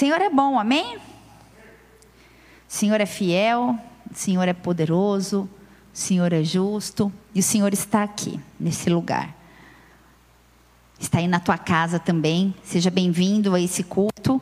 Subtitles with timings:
[0.00, 0.96] Senhor é bom, amém?
[2.66, 3.78] Senhor é fiel,
[4.14, 5.46] Senhor é poderoso,
[5.92, 9.36] Senhor é justo e o Senhor está aqui, nesse lugar.
[10.98, 12.54] Está aí na tua casa também.
[12.62, 14.40] Seja bem-vindo a esse culto.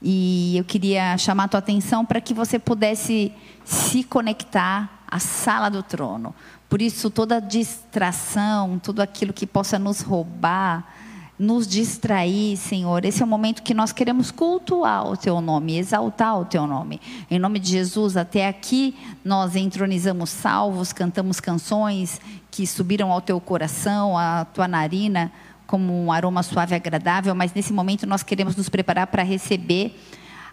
[0.00, 3.32] E eu queria chamar a tua atenção para que você pudesse
[3.64, 6.32] se conectar à sala do trono.
[6.68, 10.86] Por isso, toda distração, tudo aquilo que possa nos roubar,
[11.38, 13.04] nos distrair, Senhor.
[13.04, 17.00] Esse é o momento que nós queremos cultuar o Teu nome, exaltar o Teu nome.
[17.30, 22.20] Em nome de Jesus, até aqui nós entronizamos salvos, cantamos canções
[22.50, 25.30] que subiram ao Teu coração, à Tua narina,
[25.66, 29.94] como um aroma suave e agradável, mas nesse momento nós queremos nos preparar para receber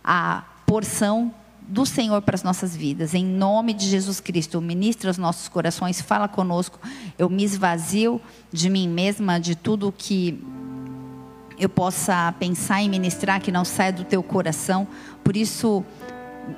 [0.04, 1.34] a porção
[1.68, 3.14] do Senhor para as nossas vidas.
[3.14, 6.80] Em nome de Jesus Cristo, ministra os nossos corações, fala conosco.
[7.18, 10.44] Eu me esvazio de mim mesma, de tudo que
[11.58, 14.88] eu possa pensar e ministrar que não saia do teu coração.
[15.24, 15.84] Por isso,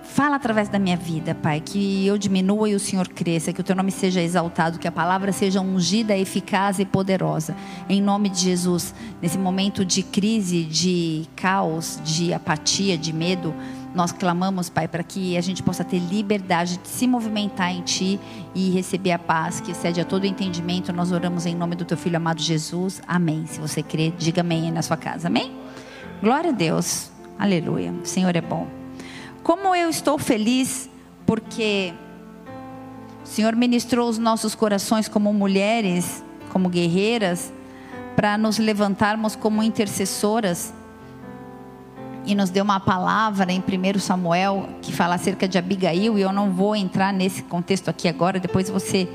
[0.03, 3.63] fala através da minha vida, Pai, que eu diminua e o Senhor cresça, que o
[3.63, 7.55] teu nome seja exaltado, que a palavra seja ungida, eficaz e poderosa.
[7.87, 13.53] Em nome de Jesus, nesse momento de crise, de caos, de apatia, de medo,
[13.97, 18.19] nós clamamos, Pai, para que a gente possa ter liberdade de se movimentar em Ti
[18.53, 20.93] e receber a paz que excede a todo entendimento.
[20.93, 23.01] Nós oramos em nome do Teu Filho amado Jesus.
[23.07, 23.47] Amém.
[23.47, 25.29] Se você crê, diga amém aí na sua casa.
[25.29, 25.51] Amém?
[26.21, 27.09] Glória a Deus.
[27.39, 27.91] Aleluia.
[27.91, 28.67] O Senhor é bom.
[29.41, 30.87] Como eu estou feliz
[31.25, 31.91] porque
[33.23, 37.51] o Senhor ministrou os nossos corações como mulheres, como guerreiras,
[38.15, 40.71] para nos levantarmos como intercessoras
[42.27, 46.33] e nos deu uma palavra em 1 Samuel que fala acerca de Abigail, e eu
[46.33, 49.07] não vou entrar nesse contexto aqui agora, depois você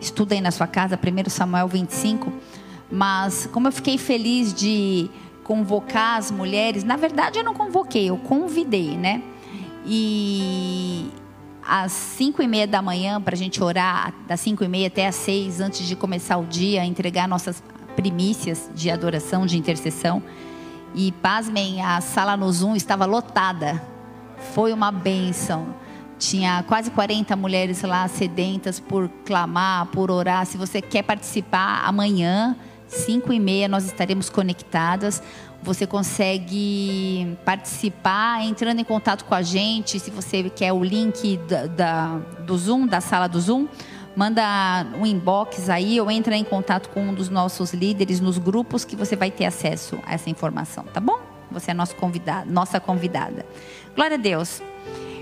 [0.00, 2.32] estuda aí na sua casa, 1 Samuel 25.
[2.90, 5.10] Mas como eu fiquei feliz de
[5.42, 9.20] convocar as mulheres, na verdade eu não convoquei, eu convidei, né?
[9.84, 11.10] E
[11.66, 15.08] às cinco e meia da manhã, para a gente orar, das cinco e meia até
[15.08, 17.62] às seis, antes de começar o dia, entregar nossas
[17.96, 20.22] primícias de adoração, de intercessão.
[20.94, 23.80] E pasmem, a sala no Zoom estava lotada.
[24.54, 25.74] Foi uma bênção.
[26.18, 30.44] Tinha quase 40 mulheres lá sedentas por clamar, por orar.
[30.44, 32.56] Se você quer participar, amanhã,
[32.88, 35.22] 5 e meia, nós estaremos conectadas.
[35.62, 40.00] Você consegue participar entrando em contato com a gente.
[40.00, 43.68] Se você quer o link da, da, do Zoom, da sala do Zoom,
[44.16, 48.84] manda um inbox aí ou entra em contato com um dos nossos líderes nos grupos
[48.84, 51.20] que você vai ter acesso a essa informação, tá bom?
[51.50, 53.44] Você é nosso convidado, nossa convidada.
[53.94, 54.62] Glória a Deus.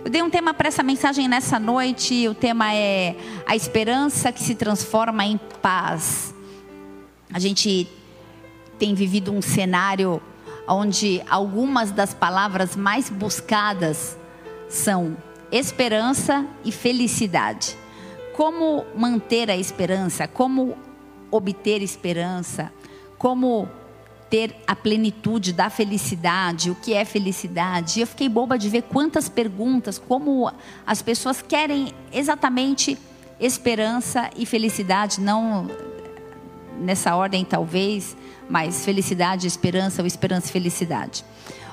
[0.04, 2.28] Eu dei um tema para essa mensagem nessa noite.
[2.28, 3.16] O tema é
[3.46, 6.34] a esperança que se transforma em paz.
[7.32, 7.88] A gente
[8.78, 10.22] tem vivido um cenário
[10.66, 14.16] onde algumas das palavras mais buscadas
[14.68, 15.16] são
[15.50, 17.76] esperança e felicidade
[18.38, 20.78] como manter a esperança, como
[21.28, 22.72] obter esperança,
[23.18, 23.68] como
[24.30, 27.98] ter a plenitude da felicidade, o que é felicidade.
[27.98, 30.52] Eu fiquei boba de ver quantas perguntas, como
[30.86, 32.96] as pessoas querem exatamente
[33.40, 35.68] esperança e felicidade, não
[36.78, 38.16] nessa ordem talvez,
[38.48, 41.24] mas felicidade, esperança ou esperança e felicidade.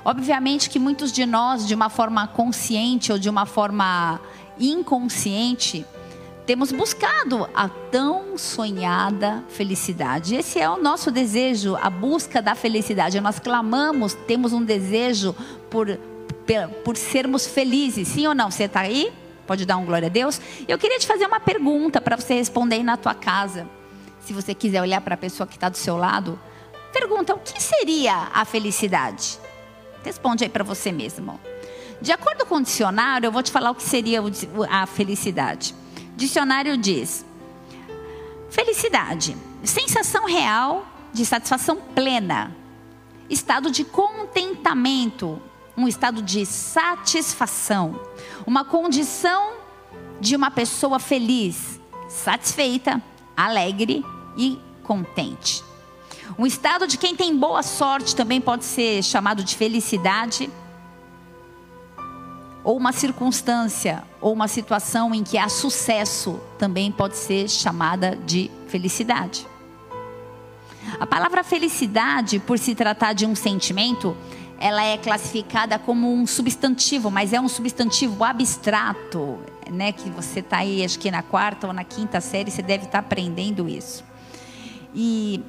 [0.04, 4.20] Obviamente que muitos de nós, de uma forma consciente ou de uma forma
[4.60, 5.86] inconsciente,
[6.46, 10.36] temos buscado a tão sonhada felicidade.
[10.36, 13.20] Esse é o nosso desejo, a busca da felicidade.
[13.20, 15.36] Nós clamamos, temos um desejo
[15.70, 15.88] por,
[16.84, 18.08] por sermos felizes.
[18.10, 18.52] Sim ou não?
[18.52, 19.12] Você está aí?
[19.48, 20.40] Pode dar um glória a Deus?
[20.68, 23.68] Eu queria te fazer uma pergunta para você responder aí na tua casa.
[24.20, 26.40] Se você quiser olhar para a pessoa que está do seu lado,
[26.94, 29.40] pergunta: o que seria a felicidade?
[30.04, 31.40] Responde aí para você mesmo.
[32.02, 34.22] De acordo com o dicionário, eu vou te falar o que seria
[34.70, 35.74] a felicidade.
[36.16, 37.26] Dicionário diz:
[38.50, 42.56] felicidade, sensação real de satisfação plena,
[43.30, 45.42] estado de contentamento,
[45.76, 48.00] um estado de satisfação,
[48.46, 49.56] uma condição
[50.20, 53.02] de uma pessoa feliz, satisfeita,
[53.36, 54.06] alegre
[54.38, 55.64] e contente.
[56.40, 60.50] Um estado de quem tem boa sorte também pode ser chamado de felicidade
[62.66, 68.50] ou uma circunstância, ou uma situação em que há sucesso, também pode ser chamada de
[68.68, 69.48] felicidade.
[71.00, 74.18] A palavra felicidade, por se tratar de um sentimento,
[74.60, 79.38] ela é classificada como um substantivo, mas é um substantivo abstrato,
[79.72, 79.92] né?
[79.92, 83.00] Que você está aí, acho que na quarta ou na quinta série, você deve estar
[83.00, 84.04] tá aprendendo isso.
[84.94, 85.44] E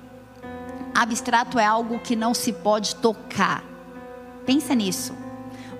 [0.95, 3.65] abstrato é algo que não se pode tocar.
[4.45, 5.26] Pensa nisso.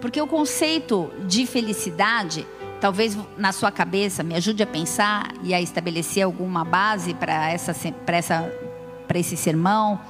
[0.07, 2.47] Porque o conceito de felicidade,
[2.81, 7.75] talvez na sua cabeça me ajude a pensar e a estabelecer alguma base para essa,
[8.07, 8.53] essa,
[9.13, 10.01] esse sermão.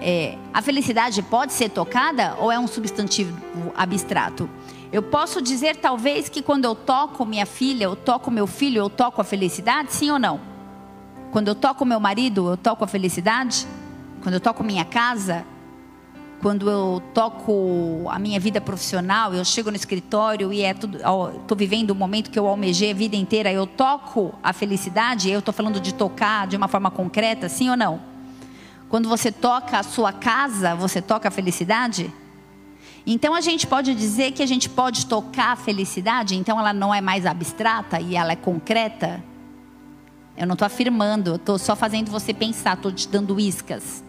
[0.00, 3.36] É, a felicidade pode ser tocada ou é um substantivo
[3.76, 4.48] abstrato?
[4.92, 8.88] Eu posso dizer, talvez, que quando eu toco minha filha, eu toco meu filho, eu
[8.88, 10.40] toco a felicidade, sim ou não?
[11.32, 13.66] Quando eu toco meu marido, eu toco a felicidade?
[14.22, 15.44] Quando eu toco minha casa,
[16.46, 21.58] quando eu toco a minha vida profissional, eu chego no escritório e é tudo, estou
[21.58, 25.52] vivendo um momento que eu almejei a vida inteira, eu toco a felicidade, eu estou
[25.52, 28.00] falando de tocar de uma forma concreta, sim ou não?
[28.88, 32.14] Quando você toca a sua casa, você toca a felicidade?
[33.04, 36.94] Então a gente pode dizer que a gente pode tocar a felicidade, então ela não
[36.94, 39.20] é mais abstrata e ela é concreta?
[40.36, 44.04] Eu não estou afirmando, estou só fazendo você pensar, estou te dando iscas.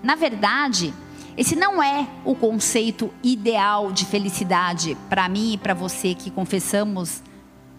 [0.00, 0.94] Na verdade,
[1.36, 7.22] esse não é o conceito ideal de felicidade para mim e para você que confessamos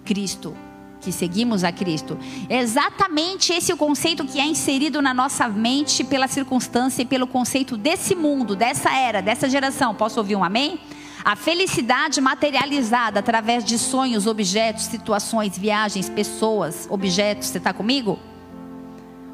[0.06, 0.56] Cristo,
[1.02, 2.20] que seguimos a Cristo.
[2.50, 7.26] É exatamente esse o conceito que é inserido na nossa mente pela circunstância e pelo
[7.26, 9.96] conceito desse mundo, dessa era, dessa geração.
[9.96, 10.80] Posso ouvir um amém?
[11.26, 17.48] A felicidade materializada através de sonhos, objetos, situações, viagens, pessoas, objetos.
[17.48, 18.20] Você está comigo?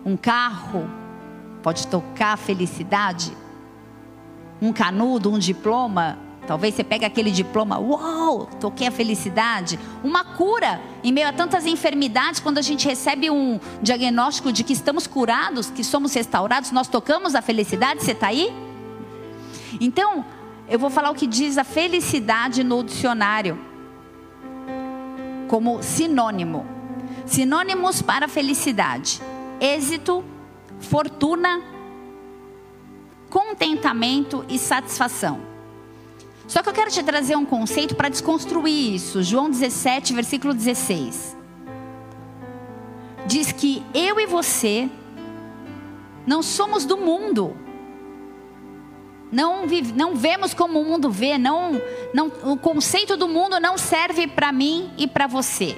[0.06, 0.90] Um carro
[1.62, 3.43] pode tocar a felicidade
[4.64, 6.18] um canudo, um diploma.
[6.48, 9.80] Talvez você pegue aquele diploma, uau, toquei a felicidade.
[10.04, 14.74] Uma cura em meio a tantas enfermidades, quando a gente recebe um diagnóstico de que
[14.74, 18.04] estamos curados, que somos restaurados, nós tocamos a felicidade.
[18.04, 18.54] Você está aí?
[19.80, 20.26] Então,
[20.70, 23.58] eu vou falar o que diz a felicidade no dicionário,
[25.48, 26.66] como sinônimo.
[27.26, 29.22] Sinônimos para felicidade:
[29.62, 30.24] êxito,
[30.80, 31.73] fortuna,
[33.34, 35.42] contentamento e satisfação.
[36.48, 39.24] Só que eu quero te trazer um conceito para desconstruir isso.
[39.24, 41.36] João 17, versículo 16.
[43.26, 44.88] Diz que eu e você
[46.28, 47.58] não somos do mundo.
[49.32, 51.82] Não, vive, não vemos como o mundo vê, não,
[52.14, 55.76] não, o conceito do mundo não serve para mim e para você.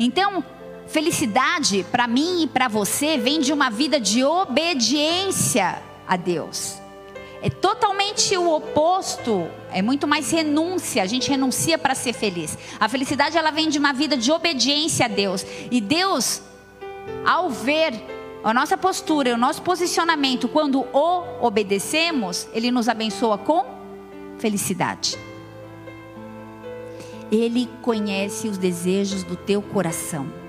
[0.00, 0.42] Então,
[0.88, 6.78] felicidade para mim e para você vem de uma vida de obediência a Deus.
[7.42, 11.02] É totalmente o oposto, é muito mais renúncia.
[11.02, 12.56] A gente renuncia para ser feliz.
[12.80, 15.44] A felicidade ela vem de uma vida de obediência a Deus.
[15.70, 16.40] E Deus,
[17.22, 17.92] ao ver
[18.42, 23.66] a nossa postura, o nosso posicionamento, quando o obedecemos, Ele nos abençoa com
[24.38, 25.18] felicidade.
[27.30, 30.43] Ele conhece os desejos do teu coração.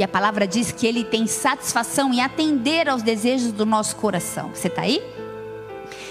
[0.00, 4.48] E a palavra diz que Ele tem satisfação em atender aos desejos do nosso coração.
[4.48, 4.98] Você está aí?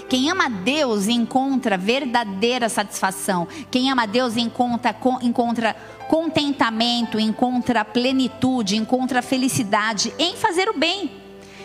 [0.08, 3.48] Quem ama Deus encontra verdadeira satisfação.
[3.68, 5.74] Quem ama Deus encontra, encontra
[6.06, 11.10] contentamento, encontra plenitude, encontra felicidade em fazer o bem.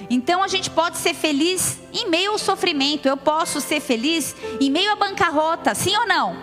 [0.10, 3.08] Então a gente pode ser feliz em meio ao sofrimento.
[3.08, 6.36] Eu posso ser feliz em meio à bancarrota, sim ou não?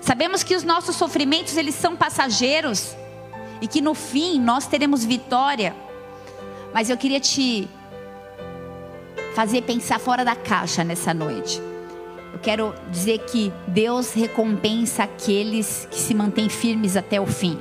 [0.00, 2.94] Sabemos que os nossos sofrimentos eles são passageiros
[3.62, 5.74] e que no fim nós teremos vitória.
[6.74, 7.68] Mas eu queria te
[9.36, 11.62] fazer pensar fora da caixa nessa noite.
[12.32, 17.56] Eu quero dizer que Deus recompensa aqueles que se mantêm firmes até o fim.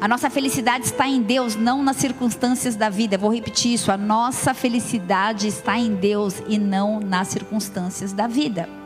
[0.00, 3.18] A nossa felicidade está em Deus, não nas circunstâncias da vida.
[3.18, 3.92] Vou repetir isso.
[3.92, 8.77] A nossa felicidade está em Deus e não nas circunstâncias da vida.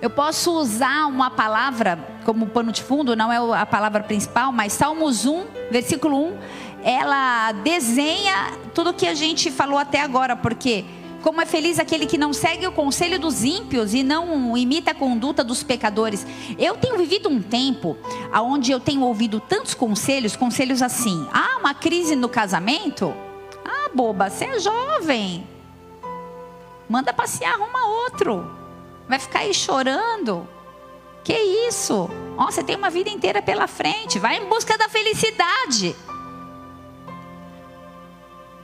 [0.00, 4.72] Eu posso usar uma palavra como pano de fundo, não é a palavra principal, mas
[4.72, 6.38] Salmos 1, versículo 1
[6.82, 10.84] ela desenha tudo o que a gente falou até agora, porque
[11.22, 14.94] como é feliz aquele que não segue o conselho dos ímpios e não imita a
[14.94, 16.26] conduta dos pecadores.
[16.58, 17.96] Eu tenho vivido um tempo
[18.32, 23.12] onde eu tenho ouvido tantos conselhos, conselhos assim: ah, uma crise no casamento?
[23.64, 25.46] Ah, boba, você é jovem.
[26.88, 28.57] Manda passear, arruma outro.
[29.08, 30.46] Vai ficar aí chorando.
[31.24, 31.34] Que
[31.68, 32.08] isso?
[32.36, 34.18] Oh, você tem uma vida inteira pela frente.
[34.18, 35.96] Vai em busca da felicidade.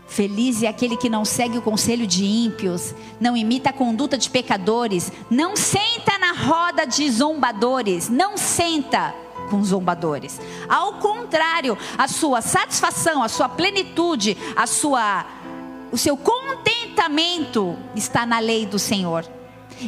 [0.07, 4.31] Feliz é aquele que não segue o conselho de ímpios, não imita a conduta de
[4.31, 9.13] pecadores, não senta na roda de zombadores, não senta
[9.51, 10.41] com zombadores.
[10.69, 15.27] Ao contrário, a sua satisfação, a sua plenitude, a sua
[15.91, 19.25] o seu contentamento está na lei do Senhor.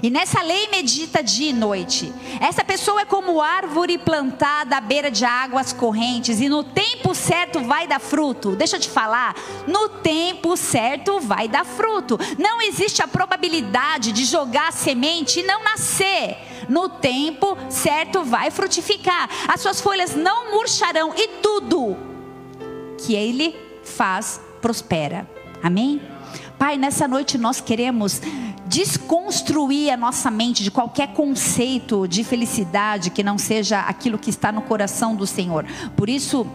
[0.03, 2.13] E nessa lei medita dia e noite.
[2.41, 7.61] Essa pessoa é como árvore plantada à beira de águas correntes e no tempo certo
[7.61, 8.55] vai dar fruto.
[8.57, 9.35] Deixa eu te falar,
[9.67, 12.19] no tempo certo vai dar fruto.
[12.39, 16.37] Não existe a probabilidade de jogar semente e não nascer.
[16.69, 19.29] no tempo certo vai frutificar.
[19.49, 21.97] As suas folhas não murcharão e tudo
[22.99, 25.29] que ele faz prospera.
[25.63, 26.01] Amém?
[26.59, 28.21] Pai, nessa noite nós queremos
[28.67, 34.51] desconstruir a nossa mente de qualquer conceito de felicidade que não seja aquilo que está
[34.51, 35.67] no coração do Senhor.
[35.95, 36.47] Por isso,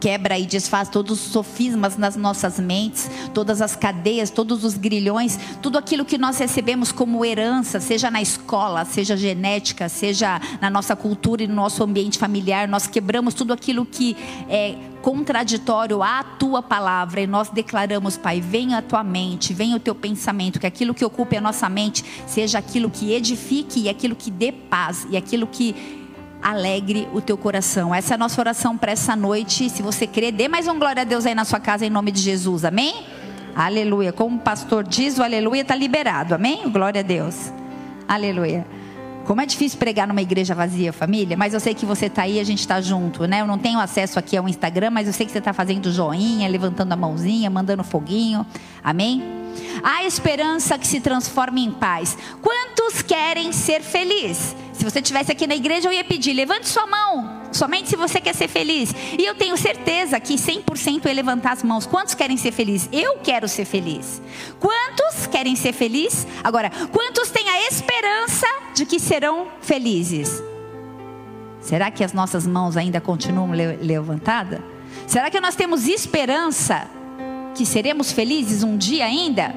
[0.00, 5.38] quebra e desfaz todos os sofismas nas nossas mentes, todas as cadeias, todos os grilhões,
[5.60, 10.96] tudo aquilo que nós recebemos como herança, seja na escola, seja genética, seja na nossa
[10.96, 14.16] cultura e no nosso ambiente familiar, nós quebramos tudo aquilo que
[14.48, 19.80] é contraditório à tua palavra e nós declaramos, Pai, venha a tua mente, venha o
[19.80, 24.14] teu pensamento, que aquilo que ocupe a nossa mente seja aquilo que edifique e aquilo
[24.14, 25.99] que dê paz e aquilo que
[26.42, 27.94] alegre o teu coração.
[27.94, 29.68] Essa é a nossa oração para essa noite.
[29.68, 32.10] Se você crer, dê mais um glória a Deus aí na sua casa em nome
[32.10, 32.64] de Jesus.
[32.64, 33.04] Amém?
[33.54, 34.12] Aleluia.
[34.12, 36.34] Como o pastor diz, o aleluia está liberado.
[36.34, 36.68] Amém?
[36.70, 37.52] Glória a Deus.
[38.08, 38.66] Aleluia.
[39.24, 42.40] Como é difícil pregar numa igreja vazia, família, mas eu sei que você está aí
[42.40, 43.42] a gente está junto, né?
[43.42, 46.48] Eu não tenho acesso aqui ao Instagram, mas eu sei que você está fazendo joinha,
[46.48, 48.44] levantando a mãozinha, mandando foguinho.
[48.82, 49.22] Amém?
[49.82, 52.18] Há esperança que se transforma em paz.
[52.42, 54.56] Quantos querem ser felizes?
[54.80, 58.18] Se você estivesse aqui na igreja, eu ia pedir: levante sua mão, somente se você
[58.18, 58.94] quer ser feliz.
[59.18, 61.84] E eu tenho certeza que 100% ia levantar as mãos.
[61.84, 62.88] Quantos querem ser felizes?
[62.90, 64.22] Eu quero ser feliz.
[64.58, 66.26] Quantos querem ser felizes?
[66.42, 70.42] Agora, quantos têm a esperança de que serão felizes?
[71.60, 74.60] Será que as nossas mãos ainda continuam levantadas?
[75.06, 76.88] Será que nós temos esperança
[77.54, 79.54] que seremos felizes um dia ainda?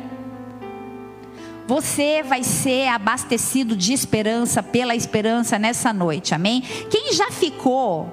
[1.66, 6.62] Você vai ser abastecido de esperança pela esperança nessa noite, amém?
[6.90, 8.12] Quem já ficou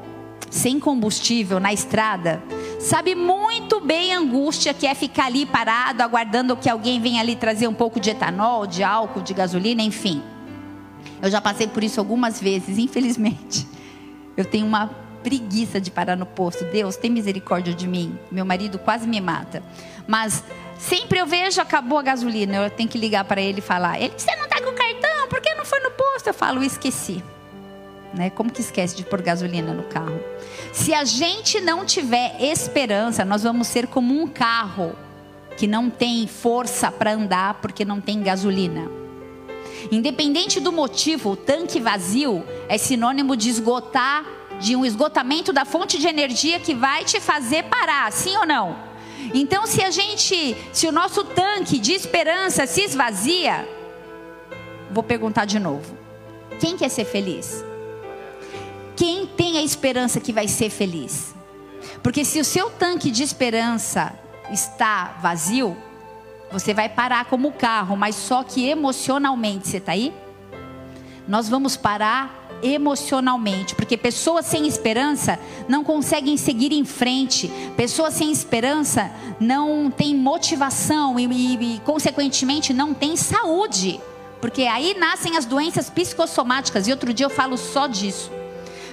[0.50, 2.42] sem combustível na estrada,
[2.78, 7.37] sabe muito bem a angústia que é ficar ali parado, aguardando que alguém venha ali
[7.37, 10.23] trazer um pouco de etanol, de álcool, de gasolina, enfim.
[11.23, 13.66] Eu já passei por isso algumas vezes, infelizmente.
[14.37, 14.88] Eu tenho uma
[15.23, 16.64] preguiça de parar no posto.
[16.64, 18.19] Deus, tem misericórdia de mim.
[18.30, 19.62] Meu marido quase me mata.
[20.07, 20.42] Mas
[20.81, 22.57] sempre eu vejo, acabou a gasolina.
[22.57, 25.29] Eu tenho que ligar para ele e falar: Ele, você não está com cartão?
[25.29, 26.29] Por que não foi no posto?
[26.29, 27.23] Eu falo: Esqueci.
[28.13, 28.31] Né?
[28.31, 30.21] Como que esquece de pôr gasolina no carro?
[30.73, 34.97] Se a gente não tiver esperança, nós vamos ser como um carro
[35.57, 38.91] que não tem força para andar porque não tem gasolina.
[39.93, 44.25] Independente do motivo, o tanque vazio é sinônimo de esgotar
[44.59, 48.89] de um esgotamento da fonte de energia que vai te fazer parar, sim ou não?
[49.35, 53.69] Então, se a gente, se o nosso tanque de esperança se esvazia,
[54.91, 55.97] vou perguntar de novo:
[56.59, 57.65] quem quer ser feliz?
[58.97, 61.35] Quem tem a esperança que vai ser feliz?
[62.03, 64.12] Porque se o seu tanque de esperança
[64.50, 65.77] está vazio,
[66.50, 70.12] você vai parar como o carro, mas só que emocionalmente, você está aí?
[71.27, 75.38] Nós vamos parar emocionalmente, porque pessoas sem esperança
[75.69, 82.73] não conseguem seguir em frente, pessoas sem esperança não têm motivação e, e, e consequentemente,
[82.73, 84.00] não têm saúde,
[84.40, 88.31] porque aí nascem as doenças psicossomáticas, e outro dia eu falo só disso.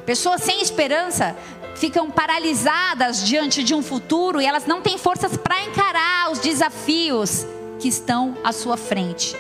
[0.06, 1.36] Pessoas sem esperança
[1.76, 7.46] ficam paralisadas diante de um futuro e elas não têm forças para encarar os desafios
[7.80, 9.36] que estão à sua frente.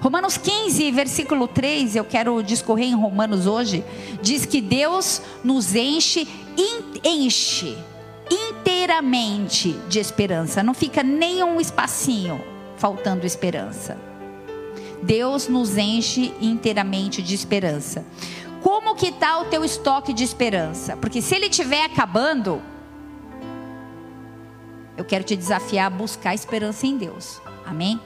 [0.00, 3.84] Romanos 15, versículo 3, eu quero discorrer em Romanos hoje,
[4.22, 6.28] diz que Deus nos enche,
[7.04, 7.76] enche
[8.30, 10.62] inteiramente de esperança.
[10.62, 12.42] Não fica nem um espacinho
[12.76, 13.96] faltando esperança.
[15.02, 18.04] Deus nos enche inteiramente de esperança.
[18.62, 20.96] Como que está o teu estoque de esperança?
[20.96, 22.60] Porque se ele estiver acabando,
[24.96, 27.40] eu quero te desafiar a buscar esperança em Deus.
[27.64, 28.00] Amém?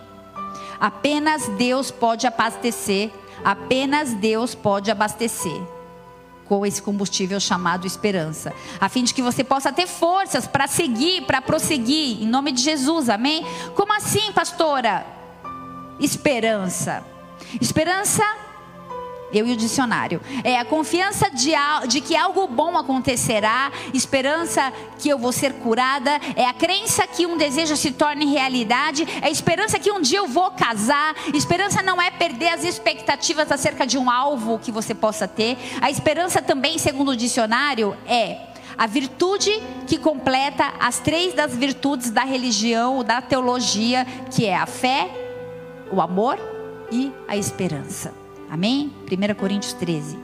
[0.80, 3.10] Apenas Deus pode abastecer,
[3.44, 5.60] apenas Deus pode abastecer
[6.46, 11.22] com esse combustível chamado esperança, a fim de que você possa ter forças para seguir,
[11.24, 13.46] para prosseguir, em nome de Jesus, amém?
[13.76, 15.06] Como assim, pastora?
[16.00, 17.04] Esperança.
[17.60, 18.24] Esperança
[19.32, 20.20] eu e o dicionário.
[20.44, 21.52] É a confiança de,
[21.88, 27.26] de, que algo bom acontecerá, esperança que eu vou ser curada, é a crença que
[27.26, 31.14] um desejo se torne realidade, é a esperança que um dia eu vou casar.
[31.34, 35.56] Esperança não é perder as expectativas acerca de um alvo que você possa ter.
[35.80, 39.50] A esperança também, segundo o dicionário, é a virtude
[39.86, 45.10] que completa as três das virtudes da religião, da teologia, que é a fé,
[45.90, 46.38] o amor
[46.90, 48.19] e a esperança.
[48.50, 48.92] Amém?
[49.10, 50.18] 1 Coríntios 13.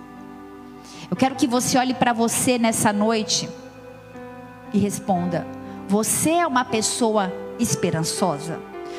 [1.09, 3.49] Eu quero que você olhe para você nessa noite
[4.75, 5.47] e responda:
[5.89, 8.59] Você é uma pessoa esperançosa?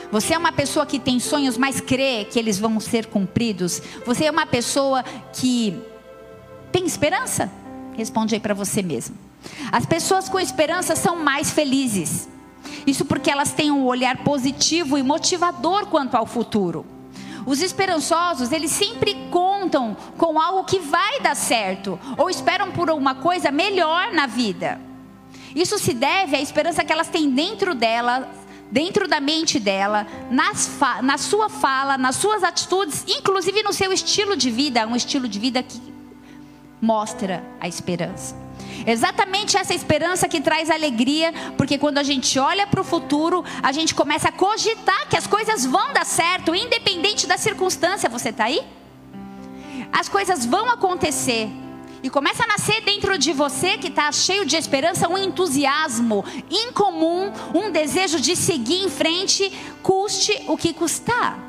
[0.10, 3.82] Você é uma pessoa que tem sonhos, mas crê que eles vão ser cumpridos?
[4.06, 5.04] Você é uma pessoa
[5.34, 5.78] que
[6.72, 7.52] tem esperança?
[7.98, 9.18] Responde aí para você mesmo.
[9.70, 12.30] As pessoas com esperança são mais felizes.
[12.86, 16.86] Isso porque elas têm um olhar positivo e motivador quanto ao futuro.
[17.48, 23.16] Os esperançosos, eles sempre contam com algo que vai dar certo ou esperam por uma
[23.16, 24.82] coisa melhor na vida.
[25.56, 28.30] Isso se deve à esperança que elas têm dentro dela,
[28.70, 34.52] dentro da mente dela, na sua fala, nas suas atitudes, inclusive no seu estilo de
[34.52, 35.82] vida, um estilo de vida que
[36.82, 38.47] mostra a esperança.
[38.86, 43.72] Exatamente essa esperança que traz alegria, porque quando a gente olha para o futuro, a
[43.72, 48.10] gente começa a cogitar que as coisas vão dar certo, independente da circunstância.
[48.10, 48.62] Você está aí?
[49.92, 51.50] As coisas vão acontecer.
[52.04, 57.32] E começa a nascer dentro de você que está cheio de esperança, um entusiasmo incomum,
[57.54, 61.40] um desejo de seguir em frente, custe o que custar.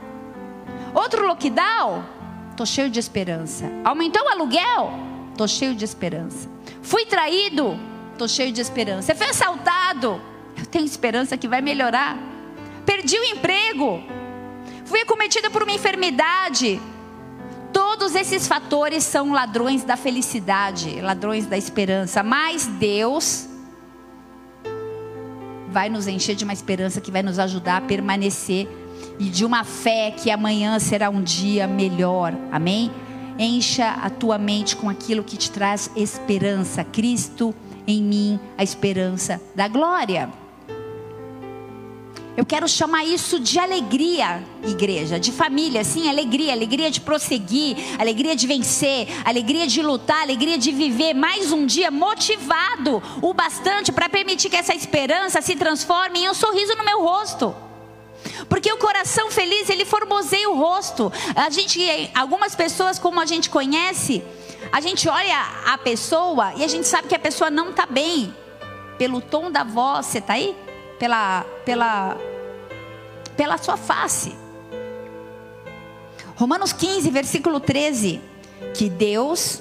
[0.95, 2.03] Outro lockdown,
[2.51, 3.71] estou cheio de esperança.
[3.85, 5.08] Aumentou o aluguel,
[5.39, 6.49] estou cheio de esperança.
[6.83, 7.79] Fui traído,
[8.13, 9.15] estou cheio de esperança.
[9.15, 10.21] Foi assaltado,
[10.57, 12.19] eu tenho esperança que vai melhorar.
[12.85, 14.03] Perdi o emprego,
[14.85, 16.81] fui acometida por uma enfermidade.
[17.73, 22.23] Todos esses fatores são ladrões da felicidade, ladrões da esperança.
[22.25, 23.47] Mas Deus
[25.69, 28.67] vai nos encher de uma esperança que vai nos ajudar a permanecer
[29.21, 32.35] e de uma fé que amanhã será um dia melhor.
[32.51, 32.91] Amém?
[33.39, 36.83] Encha a tua mente com aquilo que te traz esperança.
[36.83, 37.55] Cristo
[37.87, 40.31] em mim, a esperança da glória.
[42.37, 48.37] Eu quero chamar isso de alegria, igreja, de família, sim, alegria, alegria de prosseguir, alegria
[48.37, 54.09] de vencer, alegria de lutar, alegria de viver mais um dia motivado o bastante para
[54.09, 57.53] permitir que essa esperança se transforme em um sorriso no meu rosto.
[58.49, 61.13] Porque o coração feliz, ele formoseia o rosto.
[61.37, 61.81] A gente,
[62.15, 64.23] algumas pessoas, como a gente conhece,
[64.73, 68.35] a gente olha a pessoa e a gente sabe que a pessoa não está bem.
[68.97, 70.57] Pelo tom da voz, você está aí?
[70.99, 72.17] Pela, pela,
[73.37, 74.35] pela sua face.
[76.35, 78.21] Romanos 15, versículo 13.
[78.75, 79.61] Que Deus,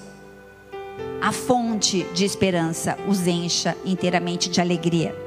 [1.21, 5.26] a fonte de esperança, os encha inteiramente de alegria.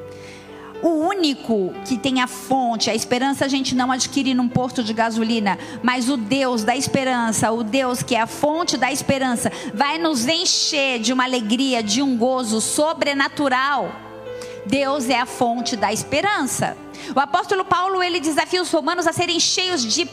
[0.83, 4.95] O único que tem a fonte, a esperança a gente não adquire num posto de
[4.95, 9.99] gasolina, mas o Deus da esperança, o Deus que é a fonte da esperança, vai
[9.99, 13.93] nos encher de uma alegria, de um gozo sobrenatural.
[14.65, 16.77] Deus é a fonte da esperança.
[17.15, 20.09] O apóstolo Paulo ele desafia os romanos a serem cheios de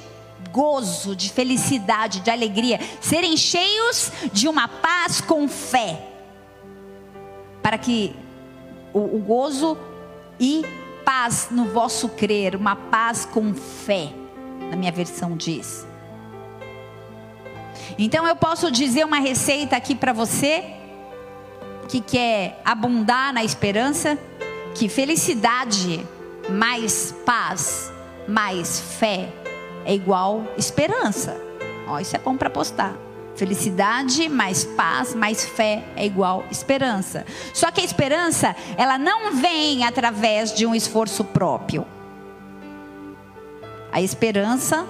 [0.52, 6.02] gozo, de felicidade, de alegria, serem cheios de uma paz com fé,
[7.62, 8.16] para que
[8.94, 9.78] o, o gozo
[10.39, 10.65] e
[11.06, 14.12] paz no vosso crer, uma paz com fé,
[14.69, 15.86] na minha versão diz.
[17.97, 20.63] Então eu posso dizer uma receita aqui para você
[21.88, 24.17] que quer abundar na esperança,
[24.76, 26.06] que felicidade
[26.50, 27.91] mais paz
[28.28, 29.30] mais fé
[29.86, 31.39] é igual esperança.
[31.88, 33.07] Ó, isso é bom para postar.
[33.38, 37.23] Felicidade mais paz, mais fé é igual esperança.
[37.54, 41.86] Só que a esperança, ela não vem através de um esforço próprio.
[43.91, 44.88] A esperança,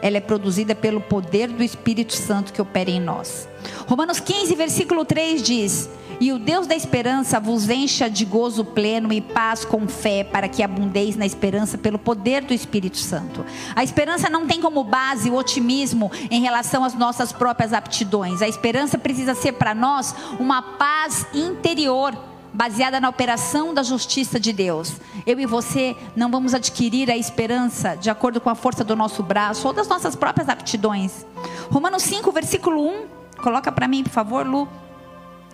[0.00, 3.48] ela é produzida pelo poder do Espírito Santo que opera em nós.
[3.88, 5.90] Romanos 15, versículo 3 diz:
[6.20, 10.48] e o Deus da esperança vos encha de gozo pleno e paz com fé, para
[10.48, 13.42] que abundeis na esperança pelo poder do Espírito Santo.
[13.74, 18.42] A esperança não tem como base o otimismo em relação às nossas próprias aptidões.
[18.42, 22.14] A esperança precisa ser para nós uma paz interior
[22.52, 24.92] baseada na operação da justiça de Deus.
[25.24, 29.22] Eu e você não vamos adquirir a esperança de acordo com a força do nosso
[29.22, 31.24] braço ou das nossas próprias aptidões.
[31.70, 33.04] Romanos 5, versículo 1.
[33.42, 34.68] Coloca para mim, por favor, Lu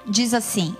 [0.07, 0.77] diz assim: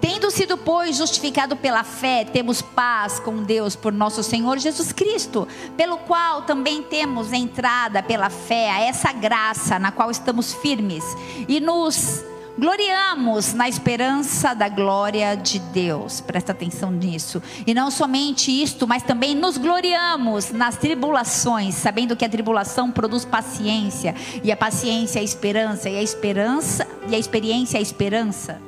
[0.00, 5.46] Tendo sido, pois, justificado pela fé, temos paz com Deus por nosso Senhor Jesus Cristo,
[5.76, 11.04] pelo qual também temos entrada pela fé a essa graça na qual estamos firmes
[11.48, 12.24] e nos
[12.58, 16.20] gloriamos na esperança da glória de Deus.
[16.20, 17.42] Presta atenção nisso.
[17.66, 23.24] E não somente isto, mas também nos gloriamos nas tribulações, sabendo que a tribulação produz
[23.24, 27.82] paciência, e a paciência é a esperança, e a esperança e a experiência é a
[27.82, 28.60] esperança.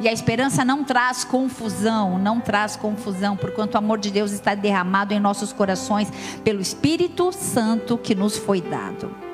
[0.00, 4.54] E a esperança não traz confusão, não traz confusão, porquanto o amor de Deus está
[4.54, 6.10] derramado em nossos corações
[6.42, 9.29] pelo Espírito Santo que nos foi dado.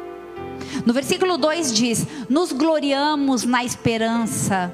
[0.85, 4.73] No versículo 2 diz: Nos gloriamos na esperança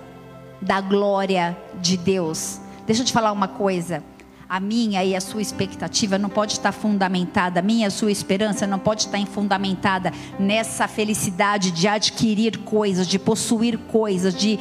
[0.61, 2.61] da glória de Deus.
[2.87, 4.03] Deixa eu te falar uma coisa.
[4.49, 8.13] a minha e a sua expectativa não pode estar fundamentada, a minha e a sua
[8.13, 14.59] esperança não pode estar fundamentada nessa felicidade de adquirir coisas, de possuir coisas, de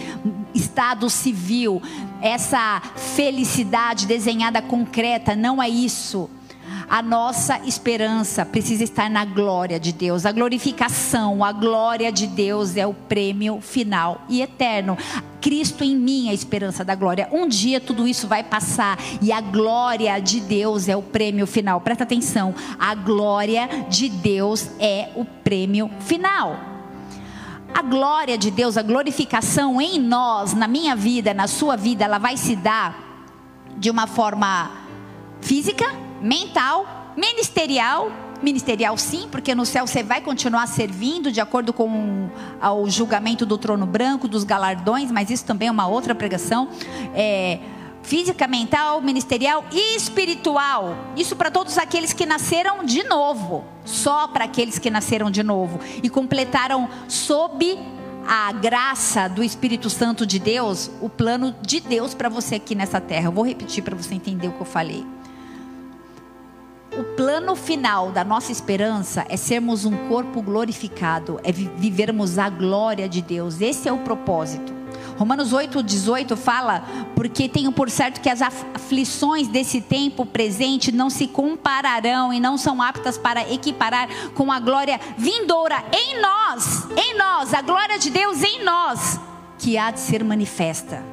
[0.56, 1.82] estado civil,
[2.22, 6.30] essa felicidade desenhada concreta, não é isso.
[6.92, 10.26] A nossa esperança precisa estar na glória de Deus.
[10.26, 14.98] A glorificação, a glória de Deus é o prêmio final e eterno.
[15.40, 17.30] Cristo em mim é a esperança da glória.
[17.32, 21.80] Um dia tudo isso vai passar e a glória de Deus é o prêmio final.
[21.80, 22.54] Presta atenção.
[22.78, 26.60] A glória de Deus é o prêmio final.
[27.74, 32.18] A glória de Deus, a glorificação em nós, na minha vida, na sua vida, ela
[32.18, 32.94] vai se dar
[33.78, 34.70] de uma forma
[35.40, 38.12] física, mental, ministerial.
[38.42, 42.28] Ministerial sim, porque no céu você vai continuar servindo de acordo com
[42.60, 46.68] o julgamento do trono branco, dos galardões, mas isso também é uma outra pregação.
[47.14, 47.60] É,
[48.02, 50.96] física, mental, ministerial e espiritual.
[51.16, 53.64] Isso para todos aqueles que nasceram de novo.
[53.86, 57.78] Só para aqueles que nasceram de novo e completaram sob
[58.28, 63.00] a graça do Espírito Santo de Deus, o plano de Deus para você aqui nessa
[63.00, 63.28] terra.
[63.28, 65.06] Eu vou repetir para você entender o que eu falei
[66.98, 73.08] o plano final da nossa esperança é sermos um corpo glorificado, é vivermos a glória
[73.08, 73.62] de Deus.
[73.62, 74.74] Esse é o propósito.
[75.18, 76.84] Romanos 8, 18 fala:
[77.16, 82.58] Porque tenho por certo que as aflições desse tempo presente não se compararão e não
[82.58, 88.10] são aptas para equiparar com a glória vindoura em nós, em nós, a glória de
[88.10, 89.20] Deus em nós,
[89.58, 91.11] que há de ser manifesta.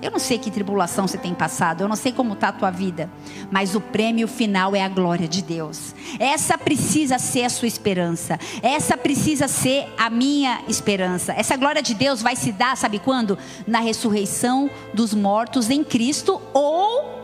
[0.00, 2.70] Eu não sei que tribulação você tem passado, eu não sei como está a tua
[2.70, 3.10] vida,
[3.50, 5.92] mas o prêmio final é a glória de Deus.
[6.20, 11.32] Essa precisa ser a sua esperança, essa precisa ser a minha esperança.
[11.32, 13.36] Essa glória de Deus vai se dar, sabe quando?
[13.66, 17.18] Na ressurreição dos mortos em Cristo ou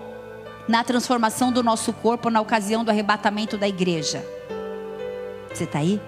[0.67, 4.25] na transformação do nosso corpo na ocasião do arrebatamento da igreja.
[5.53, 6.01] Você está aí?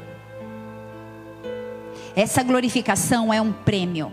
[2.17, 4.13] Essa glorificação é um prêmio.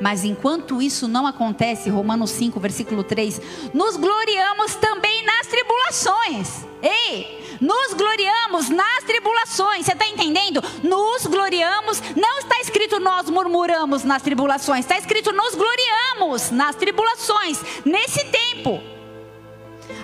[0.00, 3.40] Mas enquanto isso não acontece, Romanos 5, versículo 3,
[3.74, 6.64] nos gloriamos também nas tribulações.
[6.82, 9.84] Ei, nos gloriamos nas tribulações.
[9.84, 10.62] Você está entendendo?
[10.82, 12.02] Nos gloriamos.
[12.16, 14.84] Não está escrito nós murmuramos nas tribulações.
[14.84, 17.60] Está escrito nos gloriamos nas tribulações.
[17.84, 18.80] Nesse tempo.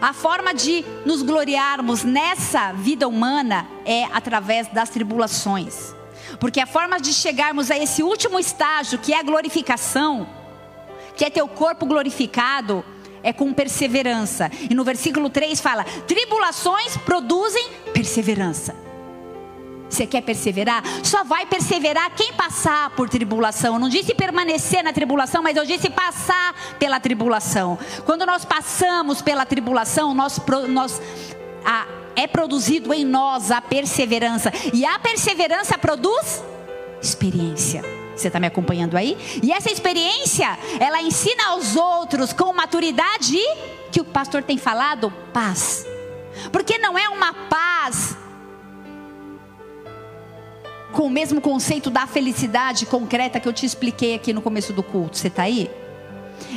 [0.00, 5.94] A forma de nos gloriarmos nessa vida humana é através das tribulações.
[6.38, 10.28] Porque a forma de chegarmos a esse último estágio, que é a glorificação,
[11.16, 12.84] que é teu corpo glorificado,
[13.22, 14.50] é com perseverança.
[14.70, 18.86] E no versículo 3 fala: tribulações produzem perseverança.
[19.88, 20.82] Você quer perseverar?
[21.02, 23.74] Só vai perseverar quem passar por tribulação.
[23.74, 27.78] Eu não disse permanecer na tribulação, mas eu disse passar pela tribulação.
[28.04, 31.00] Quando nós passamos pela tribulação, nós, nós
[31.64, 34.50] a, é produzido em nós a perseverança.
[34.72, 36.42] E a perseverança produz
[37.00, 37.84] experiência.
[38.16, 39.16] Você está me acompanhando aí?
[39.42, 43.38] E essa experiência, ela ensina aos outros com maturidade
[43.92, 45.86] que o pastor tem falado, paz.
[46.50, 48.16] Porque não é uma paz
[50.92, 54.82] com o mesmo conceito da felicidade concreta que eu te expliquei aqui no começo do
[54.82, 55.18] culto.
[55.18, 55.70] Você está aí?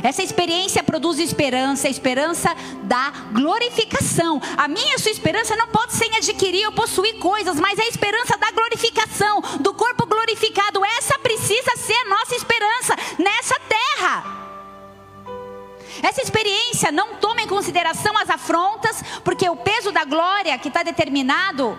[0.01, 4.41] Essa experiência produz esperança, a esperança da glorificação.
[4.57, 7.77] A minha e a sua esperança não pode ser em adquirir ou possuir coisas, mas
[7.77, 10.83] é a esperança da glorificação, do corpo glorificado.
[10.85, 14.39] Essa precisa ser a nossa esperança nessa terra.
[16.01, 20.81] Essa experiência não toma em consideração as afrontas, porque o peso da glória que está
[20.81, 21.77] determinado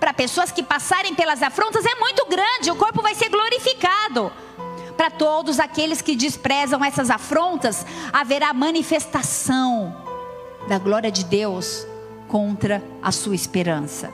[0.00, 4.32] para pessoas que passarem pelas afrontas é muito grande, o corpo vai ser glorificado
[4.98, 9.96] para todos aqueles que desprezam essas afrontas, haverá manifestação
[10.66, 11.86] da glória de Deus
[12.26, 14.12] contra a sua esperança.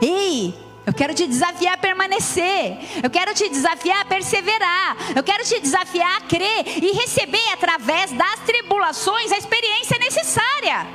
[0.00, 2.76] Ei, eu quero te desafiar a permanecer.
[3.02, 4.96] Eu quero te desafiar a perseverar.
[5.16, 10.86] Eu quero te desafiar a crer e receber através das tribulações a experiência necessária.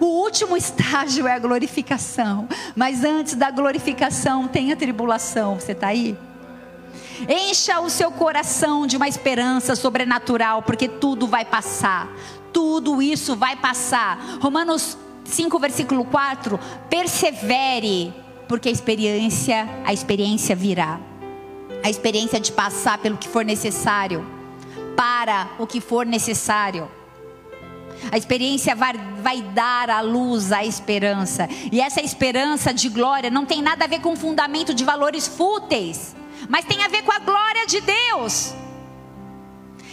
[0.00, 2.48] O último estágio é a glorificação.
[2.74, 5.60] Mas antes da glorificação tem a tribulação.
[5.60, 6.18] Você está aí?
[7.28, 12.08] Encha o seu coração de uma esperança sobrenatural, porque tudo vai passar.
[12.52, 14.38] Tudo isso vai passar.
[14.40, 18.12] Romanos 5, versículo 4: persevere,
[18.48, 20.98] porque a experiência, a experiência virá.
[21.82, 24.26] A experiência de passar pelo que for necessário,
[24.96, 26.88] para o que for necessário.
[28.10, 31.46] A experiência vai, vai, dar à luz a esperança.
[31.70, 36.14] E essa esperança de glória não tem nada a ver com fundamento de valores fúteis
[36.50, 38.52] mas tem a ver com a glória de Deus.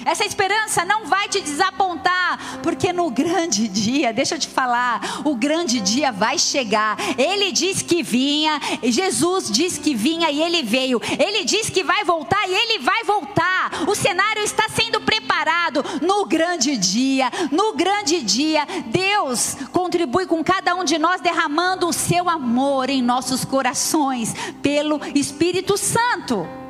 [0.08, 5.36] Essa esperança não vai te desapontar, porque no grande dia, deixa eu te falar, o
[5.36, 6.98] grande dia vai chegar.
[7.18, 11.02] Ele diz que vinha, Jesus diz que vinha e ele veio.
[11.20, 13.84] Ele diz que vai voltar e ele vai voltar.
[13.86, 17.30] O cenário está sendo preparado no grande dia.
[17.52, 23.02] No grande dia, Deus contribui com cada um de nós derramando o seu amor em
[23.02, 26.67] nossos corações pelo Espírito Santo.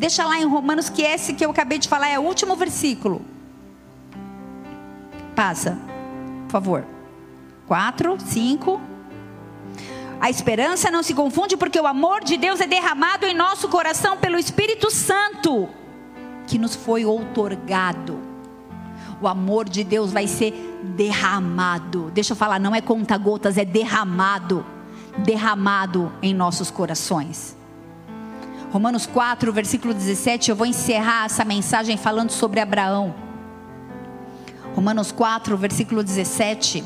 [0.00, 3.20] Deixa lá em Romanos que esse que eu acabei de falar é o último versículo.
[5.36, 5.76] Passa,
[6.44, 6.86] por favor.
[7.66, 8.80] 4, 5.
[10.18, 14.16] A esperança não se confunde porque o amor de Deus é derramado em nosso coração
[14.16, 15.68] pelo Espírito Santo
[16.46, 18.18] que nos foi outorgado.
[19.20, 22.10] O amor de Deus vai ser derramado.
[22.14, 24.64] Deixa eu falar, não é conta-gotas, é derramado.
[25.18, 27.59] Derramado em nossos corações.
[28.70, 33.14] Romanos 4, versículo 17, eu vou encerrar essa mensagem falando sobre Abraão.
[34.74, 36.84] Romanos 4, versículo 17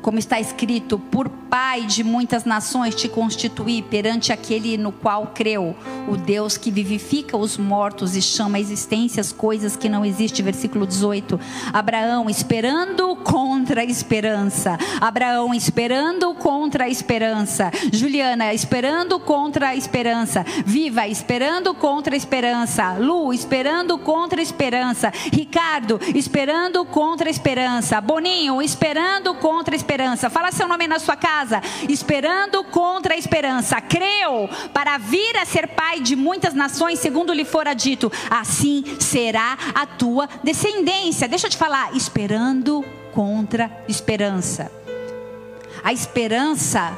[0.00, 5.76] como está escrito, por pai de muitas nações te constituí perante aquele no qual creu,
[6.08, 10.44] o Deus que vivifica os mortos e chama a existência as coisas que não existem.
[10.44, 11.38] Versículo 18.
[11.72, 14.78] Abraão esperando contra a esperança.
[15.00, 17.70] Abraão esperando contra a esperança.
[17.92, 20.44] Juliana esperando contra a esperança.
[20.64, 22.94] Viva esperando contra a esperança.
[22.94, 25.12] Lu esperando contra a esperança.
[25.32, 28.00] Ricardo esperando contra a esperança.
[28.00, 30.30] Boninho esperando contra a esperança.
[30.30, 31.39] Fala seu nome na sua casa.
[31.88, 33.80] Esperando contra a esperança.
[33.80, 38.10] Creu para vir a ser pai de muitas nações, segundo lhe fora dito.
[38.28, 41.28] Assim será a tua descendência.
[41.28, 41.94] Deixa eu te falar.
[41.96, 44.70] Esperando contra esperança.
[45.82, 46.96] A esperança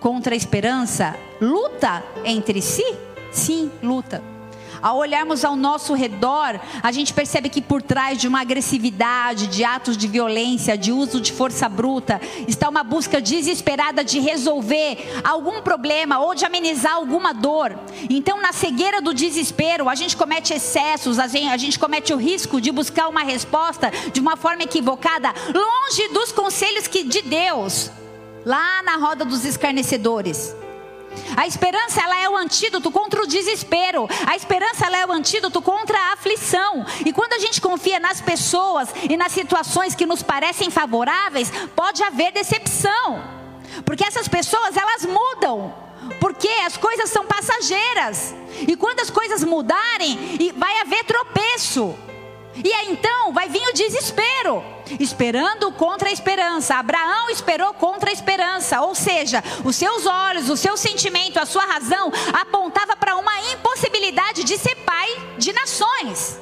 [0.00, 2.84] contra a esperança luta entre si?
[3.32, 4.35] Sim, luta.
[4.82, 9.64] Ao olharmos ao nosso redor, a gente percebe que por trás de uma agressividade, de
[9.64, 15.62] atos de violência, de uso de força bruta, está uma busca desesperada de resolver algum
[15.62, 17.78] problema ou de amenizar alguma dor.
[18.08, 22.16] Então, na cegueira do desespero, a gente comete excessos, a gente, a gente comete o
[22.16, 27.90] risco de buscar uma resposta de uma forma equivocada, longe dos conselhos que, de Deus,
[28.44, 30.54] lá na roda dos escarnecedores.
[31.36, 34.08] A esperança ela é o antídoto contra o desespero.
[34.26, 36.84] A esperança ela é o antídoto contra a aflição.
[37.04, 42.02] E quando a gente confia nas pessoas e nas situações que nos parecem favoráveis, pode
[42.02, 43.22] haver decepção.
[43.84, 45.74] Porque essas pessoas elas mudam.
[46.20, 48.34] Porque as coisas são passageiras.
[48.66, 50.18] E quando as coisas mudarem,
[50.56, 51.96] vai haver tropeço.
[52.64, 54.62] E aí então vai vir o desespero,
[54.98, 56.76] esperando contra a esperança.
[56.76, 61.64] Abraão esperou contra a esperança, ou seja, os seus olhos, o seu sentimento, a sua
[61.64, 66.40] razão apontava para uma impossibilidade de ser pai de nações.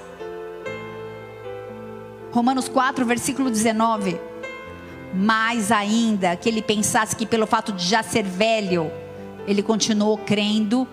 [2.33, 4.20] Romanos 4, versículo 19.
[5.14, 8.90] Mais ainda que ele pensasse que pelo fato de já ser velho,
[9.46, 10.87] ele continuou crendo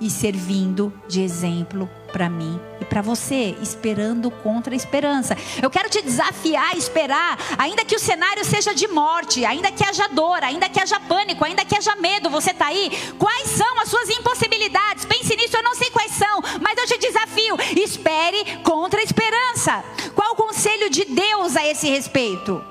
[0.00, 5.36] e servindo de exemplo para mim e para você, esperando contra a esperança.
[5.62, 9.84] Eu quero te desafiar a esperar, ainda que o cenário seja de morte, ainda que
[9.84, 12.30] haja dor, ainda que haja pânico, ainda que haja medo.
[12.30, 12.90] Você está aí?
[13.18, 15.04] Quais são as suas impossibilidades?
[15.04, 19.84] Pense nisso, eu não sei quais são, mas eu te desafio: espere contra a esperança.
[20.14, 22.64] Qual o conselho de Deus a esse respeito?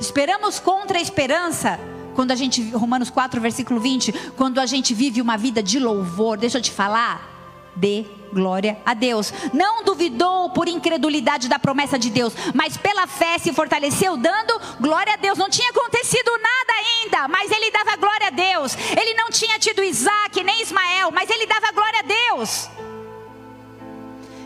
[0.00, 1.78] Esperamos contra a esperança
[2.16, 6.38] quando a gente, Romanos 4, versículo 20, quando a gente vive uma vida de louvor,
[6.38, 7.35] deixa eu te falar,
[7.76, 9.32] dê glória a Deus.
[9.52, 15.14] Não duvidou por incredulidade da promessa de Deus, mas pela fé se fortaleceu, dando glória
[15.14, 15.38] a Deus.
[15.38, 18.76] Não tinha acontecido nada ainda, mas ele dava glória a Deus.
[18.98, 22.68] Ele não tinha tido Isaac nem Ismael, mas ele dava glória a Deus.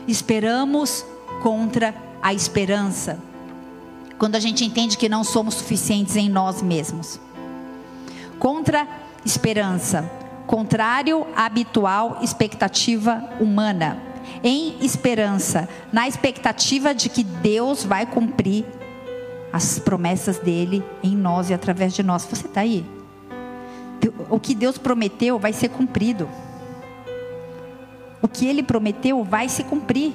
[0.06, 1.04] Esperamos
[1.42, 3.20] contra a esperança.
[4.18, 7.18] Quando a gente entende que não somos suficientes em nós mesmos
[8.38, 8.88] contra
[9.24, 10.10] esperança,
[10.50, 13.96] contrário à habitual expectativa humana.
[14.42, 18.64] Em esperança, na expectativa de que Deus vai cumprir
[19.52, 22.24] as promessas dele em nós e através de nós.
[22.24, 22.84] Você está aí?
[24.28, 26.28] O que Deus prometeu vai ser cumprido.
[28.20, 30.12] O que ele prometeu vai se cumprir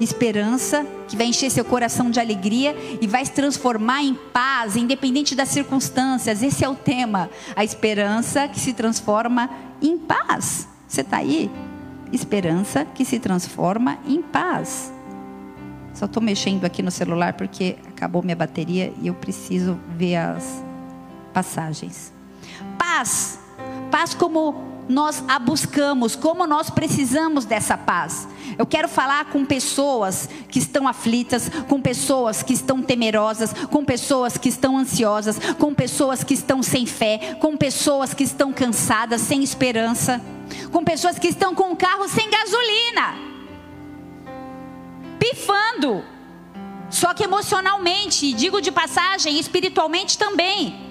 [0.00, 5.34] esperança que vai encher seu coração de alegria e vai se transformar em paz, independente
[5.34, 6.42] das circunstâncias.
[6.42, 7.30] Esse é o tema.
[7.54, 9.48] A esperança que se transforma
[9.80, 10.68] em paz.
[10.86, 11.50] Você está aí?
[12.12, 14.92] Esperança que se transforma em paz.
[15.92, 20.62] Só estou mexendo aqui no celular porque acabou minha bateria e eu preciso ver as
[21.32, 22.12] passagens.
[22.78, 23.40] Paz.
[23.90, 28.28] Paz como nós a buscamos, como nós precisamos dessa paz.
[28.58, 34.38] Eu quero falar com pessoas que estão aflitas, com pessoas que estão temerosas, com pessoas
[34.38, 39.42] que estão ansiosas, com pessoas que estão sem fé, com pessoas que estão cansadas, sem
[39.42, 40.22] esperança,
[40.72, 43.14] com pessoas que estão com o carro sem gasolina,
[45.18, 46.02] pifando.
[46.88, 50.86] Só que emocionalmente, digo de passagem, espiritualmente também.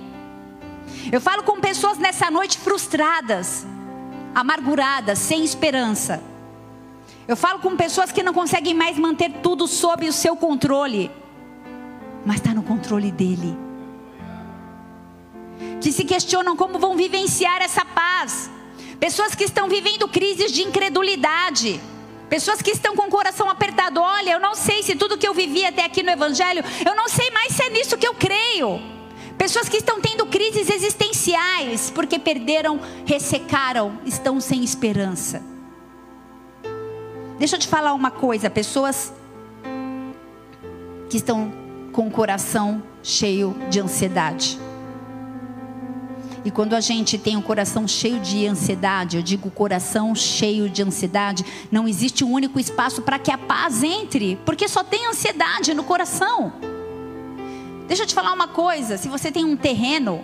[1.12, 3.66] Eu falo com pessoas nessa noite frustradas,
[4.36, 6.35] amarguradas, sem esperança.
[7.28, 11.10] Eu falo com pessoas que não conseguem mais manter tudo sob o seu controle,
[12.24, 13.58] mas está no controle dele.
[15.82, 18.50] Que se questionam como vão vivenciar essa paz.
[19.00, 21.82] Pessoas que estão vivendo crises de incredulidade.
[22.30, 24.02] Pessoas que estão com o coração apertado.
[24.02, 27.10] Olha, eu não sei se tudo que eu vivi até aqui no Evangelho, eu não
[27.10, 28.80] sei mais se é nisso que eu creio.
[29.38, 35.55] Pessoas que estão tendo crises existenciais porque perderam, ressecaram, estão sem esperança.
[37.38, 39.14] Deixa eu te falar uma coisa: pessoas
[41.10, 41.52] que estão
[41.92, 44.60] com o coração cheio de ansiedade.
[46.44, 50.84] E quando a gente tem um coração cheio de ansiedade, eu digo coração cheio de
[50.84, 55.74] ansiedade, não existe um único espaço para que a paz entre, porque só tem ansiedade
[55.74, 56.54] no coração.
[57.88, 60.24] Deixa eu te falar uma coisa: se você tem um terreno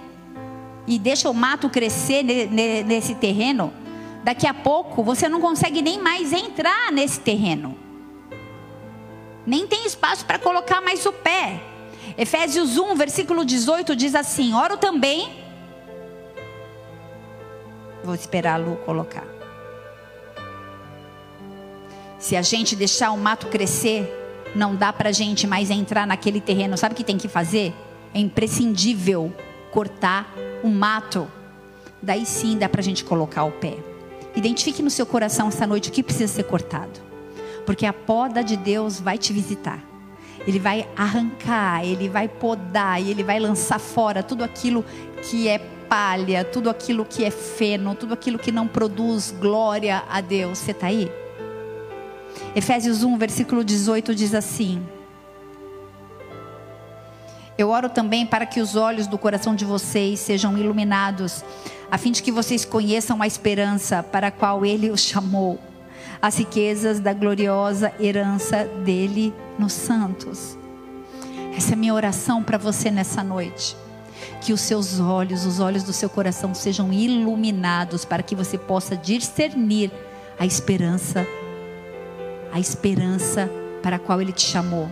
[0.88, 3.74] e deixa o mato crescer nesse terreno,
[4.24, 7.78] daqui a pouco você não consegue nem mais entrar nesse terreno.
[9.46, 11.62] Nem tem espaço para colocar mais o pé.
[12.18, 15.42] Efésios 1, versículo 18 diz assim: Oro também.
[18.04, 19.26] Vou esperar a Lu colocar.
[22.18, 24.08] Se a gente deixar o mato crescer,
[24.56, 26.78] não dá para a gente mais entrar naquele terreno.
[26.78, 27.74] Sabe o que tem que fazer?
[28.14, 29.34] É imprescindível
[29.72, 30.32] cortar
[30.64, 31.28] o mato.
[32.02, 33.91] Daí sim dá para a gente colocar o pé.
[34.36, 37.00] Identifique no seu coração esta noite o que precisa ser cortado.
[37.66, 39.84] Porque a poda de Deus vai te visitar.
[40.48, 44.84] Ele vai arrancar, ele vai podar e ele vai lançar fora tudo aquilo
[45.30, 50.22] que é palha, tudo aquilo que é feno, tudo aquilo que não produz glória a
[50.22, 50.58] Deus.
[50.58, 51.12] Você está aí?
[52.56, 54.82] Efésios 1, versículo 18 diz assim:
[57.62, 61.46] Eu oro também para que os olhos do coração de vocês sejam iluminados,
[61.92, 65.60] a fim de que vocês conheçam a esperança para a qual ele os chamou,
[66.20, 70.58] as riquezas da gloriosa herança dele nos santos.
[71.56, 73.78] Essa é a minha oração para você nessa noite.
[74.42, 78.98] Que os seus olhos, os olhos do seu coração sejam iluminados para que você possa
[78.98, 79.92] discernir
[80.40, 81.28] a esperança
[82.52, 83.48] a esperança
[83.84, 84.90] para a qual Ele te chamou.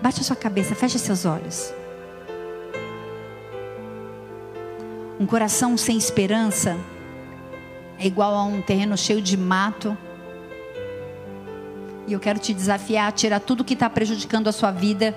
[0.00, 1.76] Bate a sua cabeça, feche seus olhos.
[5.20, 6.76] Um coração sem esperança
[7.98, 9.98] é igual a um terreno cheio de mato.
[12.06, 15.14] E eu quero te desafiar a tirar tudo que está prejudicando a sua vida.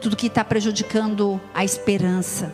[0.00, 2.50] Tudo que está prejudicando a esperança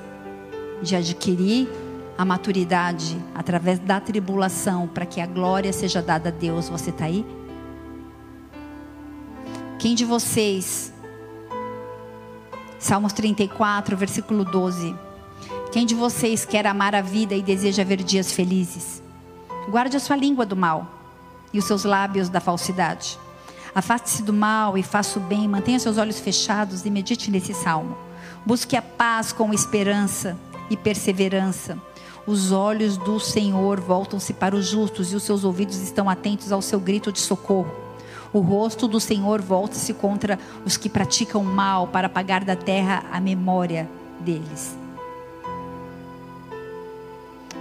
[0.82, 1.68] de adquirir
[2.16, 6.68] a maturidade através da tribulação para que a glória seja dada a Deus.
[6.68, 7.24] Você está aí?
[9.78, 10.93] Quem de vocês,
[12.84, 14.94] Salmos 34, versículo 12.
[15.72, 19.02] Quem de vocês quer amar a vida e deseja ver dias felizes?
[19.70, 20.86] Guarde a sua língua do mal
[21.50, 23.18] e os seus lábios da falsidade.
[23.74, 27.96] Afaste-se do mal e faça o bem, mantenha seus olhos fechados e medite nesse salmo.
[28.44, 30.36] Busque a paz com esperança
[30.68, 31.78] e perseverança
[32.26, 36.62] os olhos do Senhor voltam-se para os justos e os seus ouvidos estão atentos ao
[36.62, 37.83] seu grito de socorro.
[38.34, 43.18] O rosto do Senhor volta-se contra os que praticam mal para apagar da terra a
[43.18, 43.88] memória
[44.20, 44.76] deles.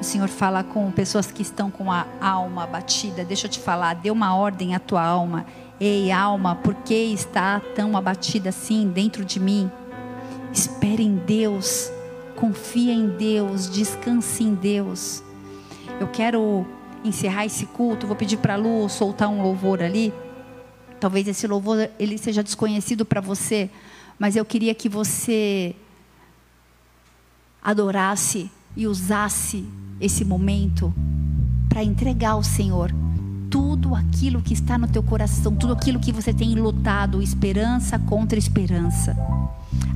[0.02, 3.24] O Senhor fala com pessoas que estão com a alma abatida.
[3.24, 5.46] Deixa eu te falar, dê uma ordem à tua alma.
[5.80, 9.72] Ei, alma, por que está tão abatida assim dentro de mim?
[10.52, 11.90] Espere em Deus
[12.44, 15.24] confia em Deus, descanse em Deus.
[16.00, 16.66] Eu quero
[17.04, 20.14] encerrar esse culto, vou pedir para a Lu soltar um louvor ali.
[21.04, 23.70] Talvez esse louvor ele seja desconhecido para você,
[24.18, 25.76] mas eu queria que você
[27.62, 29.66] adorasse e usasse
[30.00, 30.94] esse momento
[31.68, 32.90] para entregar ao Senhor
[33.50, 38.40] tudo aquilo que está no teu coração, tudo aquilo que você tem lutado, esperança contra
[38.40, 39.14] esperança.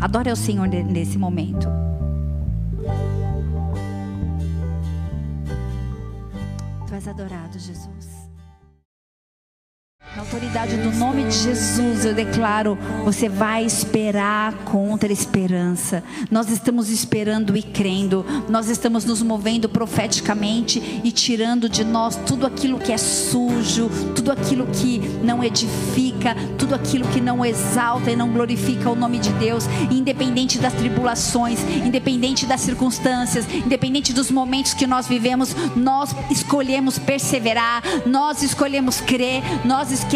[0.02, 1.70] Adore ao Senhor nesse momento.
[6.86, 8.07] Tu és adorado, Jesus.
[10.18, 16.04] Nós autoridade do nome de Jesus, eu declaro: você vai esperar contra a esperança.
[16.32, 22.48] Nós estamos esperando e crendo, nós estamos nos movendo profeticamente e tirando de nós tudo
[22.48, 28.16] aquilo que é sujo, tudo aquilo que não edifica, tudo aquilo que não exalta e
[28.16, 34.74] não glorifica o nome de Deus, independente das tribulações, independente das circunstâncias, independente dos momentos
[34.74, 40.07] que nós vivemos, nós escolhemos perseverar, nós escolhemos crer, nós escolhemos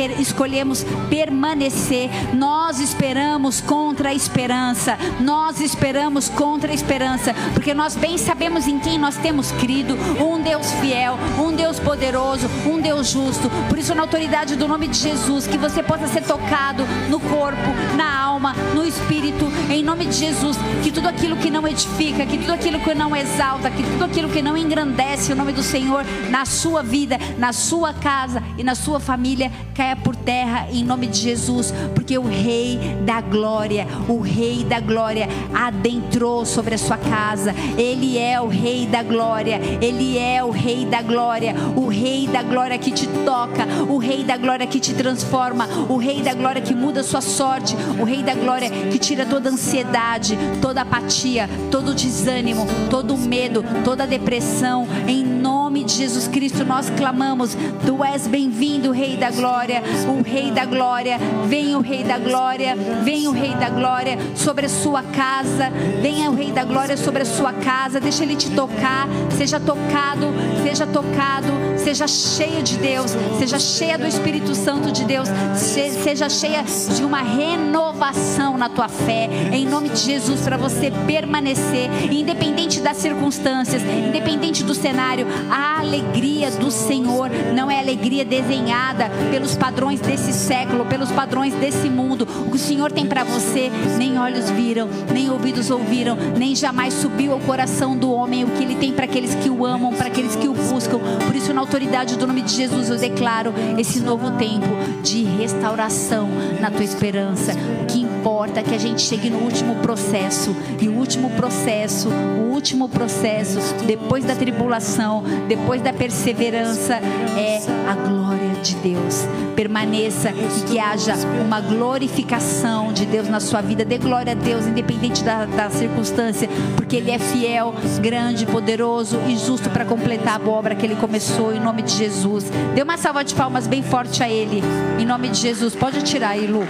[1.10, 8.68] permanecer, nós esperamos contra a esperança, nós esperamos contra a esperança, porque nós bem sabemos
[8.68, 13.50] em quem nós temos crido, um Deus fiel, um Deus poderoso, um Deus justo.
[13.70, 17.70] Por isso, na autoridade do nome de Jesus, que você possa ser tocado no corpo,
[17.96, 22.38] na alma, no espírito, em nome de Jesus, que tudo aquilo que não edifica, que
[22.38, 26.06] tudo aquilo que não exalta, que tudo aquilo que não engrandece o nome do Senhor
[26.30, 31.08] na sua vida, na sua casa e na sua família caia por terra em nome
[31.08, 36.98] de Jesus, porque o Rei da Glória, o Rei da Glória adentrou sobre a sua
[36.98, 37.56] casa.
[37.80, 42.44] Ele é o Rei da Glória, ele é o Rei da Glória, o Rei da
[42.44, 46.62] Glória que te toca, o Rei da Glória que te transforma, o Rei da Glória
[46.62, 51.50] que muda a sua sorte, o Rei da Glória que tira toda ansiedade, toda apatia,
[51.72, 54.88] todo desânimo, todo medo, toda depressão.
[55.08, 59.61] Em nome de Jesus Cristo nós clamamos: Tu és bem-vindo, Rei da Glória,
[60.08, 61.18] o Rei da Glória.
[61.48, 65.70] Vem o Rei da Glória, vem o Rei da Glória sobre a sua casa.
[66.02, 68.00] Venha o Rei da Glória sobre a sua casa.
[68.00, 69.08] Deixa ele te tocar.
[69.38, 70.28] Seja tocado,
[70.64, 71.48] seja tocado,
[71.78, 76.64] seja cheia de Deus, seja cheia do Espírito Santo de Deus, seja cheia
[76.96, 79.30] de uma renovação na tua fé.
[79.52, 86.52] Em nome de Jesus, para você permanecer, independente das circunstâncias, independente do cenário, a alegria
[86.52, 92.28] do Senhor não é alegria desenhada pelos padrões desse século, pelos padrões desse mundo.
[92.46, 96.94] O que o Senhor tem para você, nem olhos viram, nem ouvidos ouviram, nem jamais
[96.94, 100.08] subiu ao coração do homem o que ele tem para aqueles que o amam, para
[100.08, 101.00] aqueles que o buscam.
[101.26, 104.68] Por isso, na autoridade do nome de Jesus, eu declaro esse novo tempo
[105.04, 106.30] de restauração
[106.60, 107.54] na tua esperança.
[107.82, 112.10] O que importa é que a gente chegue no último processo, e o último processo,
[112.10, 119.26] o último processo, depois da tribulação, depois da perseverança, é a glória de Deus.
[119.56, 123.84] Permaneça e que haja uma glorificação de Deus na sua vida.
[123.84, 129.38] Dê glória a Deus, independente da, da circunstância, porque Ele é fiel, grande, poderoso e
[129.38, 132.46] justo para completar a obra que Ele começou, em nome de Jesus.
[132.74, 134.62] Dê uma salva de palmas bem forte a Ele,
[135.00, 135.76] em nome de Jesus.
[135.76, 136.64] Pode tirar aí, Lu,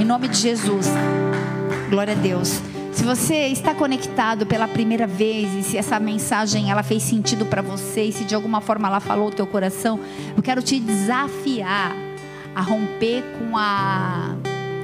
[0.00, 0.88] em nome de Jesus.
[1.90, 2.75] Glória a Deus.
[2.96, 7.60] Se você está conectado pela primeira vez e se essa mensagem ela fez sentido para
[7.60, 10.00] você e se de alguma forma ela falou o teu coração,
[10.34, 11.94] eu quero te desafiar
[12.54, 14.34] a romper com a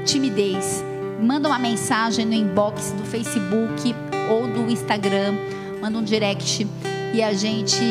[0.05, 0.85] timidez.
[1.23, 3.95] Manda uma mensagem no inbox do Facebook
[4.31, 5.35] ou do Instagram,
[5.81, 6.69] manda um direct
[7.15, 7.83] e a gente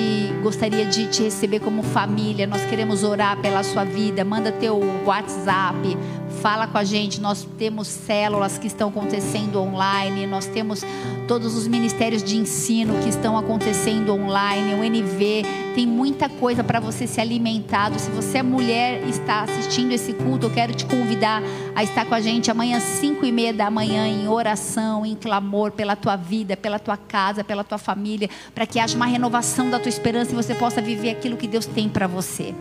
[0.41, 2.47] gostaria de te receber como família.
[2.47, 4.25] Nós queremos orar pela sua vida.
[4.25, 5.97] Manda teu WhatsApp,
[6.31, 7.19] fala com a gente.
[7.21, 10.83] Nós temos células que estão acontecendo online, nós temos
[11.27, 16.79] todos os ministérios de ensino que estão acontecendo online, o NV, tem muita coisa para
[16.79, 17.97] você se alimentar.
[17.97, 21.41] Se você é mulher e está assistindo esse culto, eu quero te convidar
[21.73, 25.71] a estar com a gente amanhã, 5 e meia da manhã, em oração, em clamor
[25.71, 29.79] pela tua vida, pela tua casa, pela tua família, para que haja uma renovação da
[29.79, 32.53] tua esperança e você possa viver aquilo que Deus tem para você.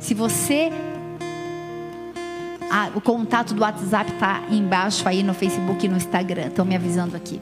[0.00, 0.72] Se você
[2.70, 6.46] ah, o contato do WhatsApp está embaixo aí no Facebook e no Instagram.
[6.46, 7.40] Estão me avisando aqui.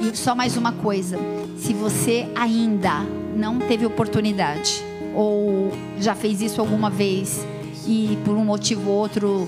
[0.00, 1.18] E só mais uma coisa:
[1.58, 3.00] se você ainda
[3.36, 4.82] não teve oportunidade
[5.14, 7.46] ou já fez isso alguma vez
[7.86, 9.46] e por um motivo ou outro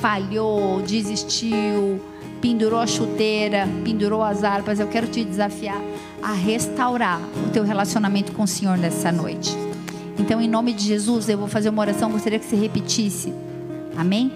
[0.00, 2.00] falhou, desistiu,
[2.40, 5.80] pendurou a chuteira, pendurou as harpas, eu quero te desafiar
[6.22, 9.50] a restaurar o teu relacionamento com o Senhor nessa noite.
[10.18, 13.32] Então, em nome de Jesus, eu vou fazer uma oração, gostaria que você repetisse.
[13.96, 14.30] Amém?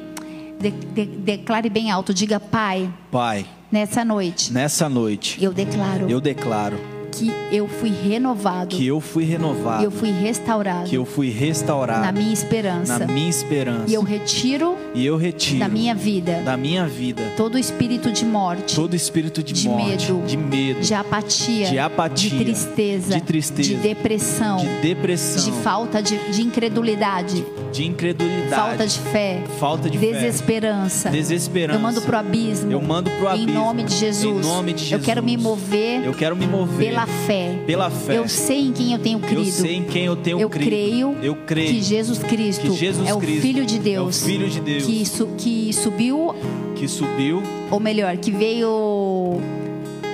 [0.60, 2.92] De, de, declare bem alto, diga Pai.
[3.10, 3.46] Pai.
[3.70, 4.52] Nessa noite.
[4.52, 5.42] Nessa noite.
[5.42, 6.08] Eu declaro.
[6.08, 8.76] Eu declaro que eu fui renovado.
[8.76, 9.84] Que eu fui renovado.
[9.84, 10.88] Eu fui restaurado.
[10.88, 12.02] Que eu fui restaurado.
[12.04, 12.98] Na minha esperança.
[12.98, 13.84] Na minha esperança.
[13.90, 14.76] E eu retiro.
[14.94, 15.58] E eu retiro.
[15.60, 16.42] Da minha vida.
[16.44, 17.22] Da minha vida.
[17.36, 18.74] Todo espírito de morte.
[18.74, 20.12] Todo espírito de, de morte.
[20.12, 20.80] Medo, de medo.
[20.80, 21.68] De apatia.
[21.68, 22.30] De apatia.
[22.30, 23.14] De tristeza.
[23.14, 23.68] De tristeza.
[23.68, 24.56] De depressão.
[24.58, 25.44] De depressão.
[25.44, 27.44] De falta de, de incredulidade.
[27.72, 31.10] de incredulidade, falta de fé, falta de fé, desesperança.
[31.10, 31.78] desesperança.
[31.78, 32.72] Eu mando pro abismo.
[32.72, 33.52] Eu mando pro Em abismo.
[33.52, 34.46] nome de Jesus.
[34.46, 35.44] Em nome de Eu quero me Jesus.
[35.44, 37.58] mover Eu quero me mover pela fé.
[37.66, 38.16] pela fé.
[38.18, 39.40] Eu sei em quem eu tenho crido.
[39.40, 40.68] Eu sei em quem eu tenho Eu crido.
[40.68, 43.82] creio Eu creio que Jesus Cristo que Jesus é o Cristo Filho de é o
[43.82, 44.22] Deus.
[44.22, 44.84] Filho de Deus.
[44.84, 46.34] Que, su- que subiu,
[46.76, 49.40] que subiu, ou melhor, que veio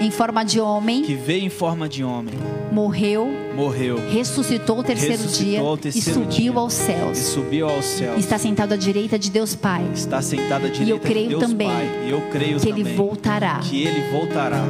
[0.00, 2.34] em forma de homem, que veio em forma de homem,
[2.72, 6.52] morreu, morreu ressuscitou o terceiro Ressuscitou dia ao e terceiro subiu dia.
[6.60, 7.18] aos e céus.
[7.18, 8.18] subiu aos céus.
[8.18, 9.84] Está sentado à direita de Deus Pai.
[9.94, 11.88] Está sentado à direita de Deus também Pai.
[12.06, 13.60] E eu creio que também ele voltará.
[13.62, 14.64] que ele voltará.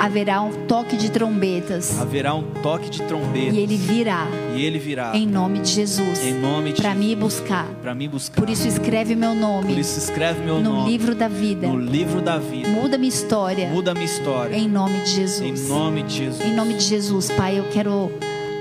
[0.00, 4.78] Haverá um toque de trombetas Haverá um toque de trombeta e ele virá e ele
[4.78, 7.66] virá em nome de Jesus em nome de para me buscar.
[7.82, 8.40] para me buscar.
[8.40, 11.66] Por isso escreve meu Por nome isso escreve meu no nome livro da vida.
[11.68, 12.68] no livro da vida.
[12.68, 14.56] Muda minha história Muda minha história.
[14.56, 15.68] em nome de Em Jesus.
[15.68, 16.44] nome de Jesus.
[16.44, 18.10] Em nome de Jesus, Pai, eu quero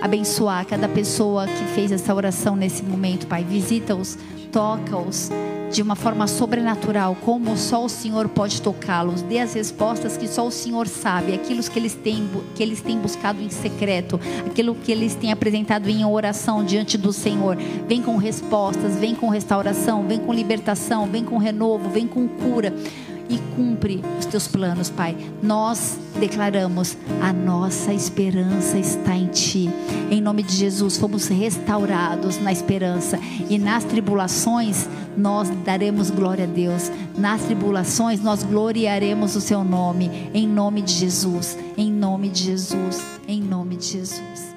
[0.01, 3.43] abençoar cada pessoa que fez essa oração nesse momento, Pai.
[3.43, 4.17] Visita-os,
[4.51, 5.29] toca-os
[5.73, 9.23] de uma forma sobrenatural, como só o Senhor pode tocá-los.
[9.23, 12.99] Dê as respostas que só o Senhor sabe, aquilo que eles têm que eles têm
[12.99, 17.57] buscado em secreto, aquilo que eles têm apresentado em oração diante do Senhor.
[17.87, 22.71] Vem com respostas, vem com restauração, vem com libertação, vem com renovo, vem com cura
[23.33, 25.17] e cumpre os teus planos, Pai.
[25.41, 29.69] Nós declaramos: a nossa esperança está em Ti.
[30.11, 33.19] Em nome de Jesus, fomos restaurados na esperança
[33.49, 36.91] e nas tribulações nós daremos glória a Deus.
[37.17, 40.29] Nas tribulações nós gloriaremos o Seu nome.
[40.33, 41.57] Em nome de Jesus.
[41.75, 43.03] Em nome de Jesus.
[43.27, 44.52] Em nome de Jesus.